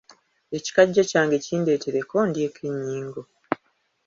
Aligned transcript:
Ekikajjo 0.57 1.01
kyange 1.09 1.37
kindeetereko 1.45 2.17
ndyeko 2.29 2.59
ennyingo. 2.71 3.21